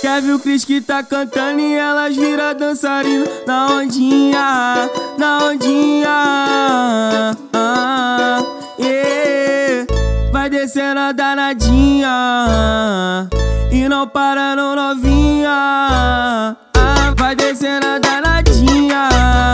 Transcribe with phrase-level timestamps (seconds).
[0.00, 7.36] Quer ver o Cris que tá cantando e elas vira dançarino na ondinha, na ondinha.
[10.32, 12.08] Vai descendo a danadinha
[13.70, 15.50] e não para não novinha.
[15.52, 19.49] Ah, vai descendo a danadinha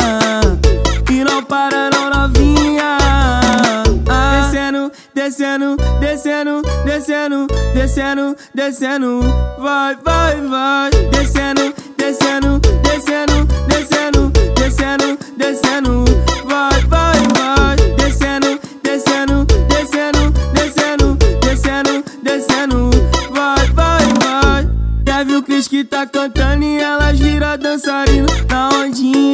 [5.56, 9.20] descendo, descendo, descendo, descendo, descendo.
[9.58, 10.90] Vai, vai, vai.
[11.10, 16.04] Descendo, descendo, descendo, descendo, descendo, descendo.
[16.44, 17.76] Vai, vai, vai.
[17.96, 22.90] Descendo, descendo, descendo, descendo, descendo, descendo.
[23.30, 25.24] Vai, vai, vai.
[25.24, 29.25] Ver o Cris que tá cantando e elas vira dançarino na ondinha,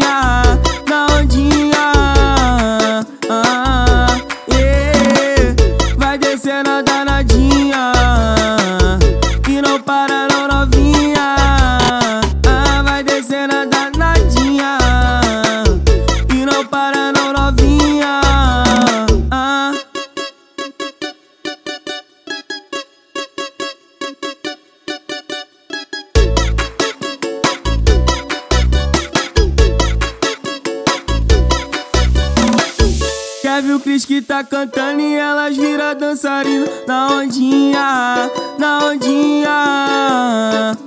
[33.61, 39.49] Ver o Cris que tá cantando e elas vira dançarino na ondinha, na ondinha.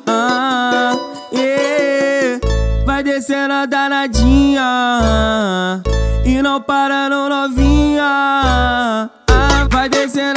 [0.08, 0.93] Ah,
[1.31, 2.39] yeah.
[2.83, 4.63] Vai descendo a danadinha
[6.25, 8.02] e não para não novinha.
[8.03, 10.34] Ah, vai descendo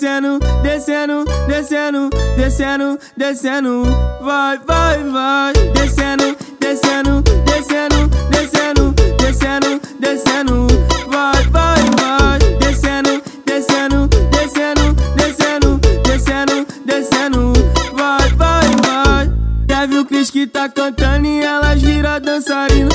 [0.00, 3.82] descendo, descendo, descendo, descendo, descendo.
[4.22, 5.52] Vai, vai, vai.
[5.74, 10.66] Descendo, descendo, descendo, descendo, descendo, descendo.
[11.06, 12.38] Vai, vai, vai.
[12.58, 17.52] Descendo, descendo, descendo, descendo, descendo, descendo.
[17.92, 19.86] Vai, vai, vai.
[19.86, 22.88] Ver o Cris que tá cantando e elas vira dançarino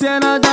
[0.00, 0.49] Cristiano